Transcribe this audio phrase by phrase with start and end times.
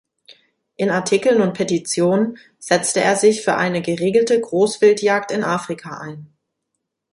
[0.77, 6.33] In Artikeln und Petitionen setzte er sich für eine geregelte Großwildjagd in Afrika ein.